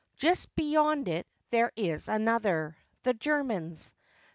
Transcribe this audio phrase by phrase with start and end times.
[0.17, 3.93] Just beyond it, there is another: the Germans.